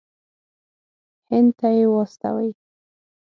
هند 1.29 1.49
ته 1.59 1.67
یې 1.77 1.85
واستوي. 1.91 2.49